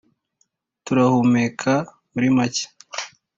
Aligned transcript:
turahumeka, 0.85 1.73
muri 2.13 2.27
make. 2.37 2.65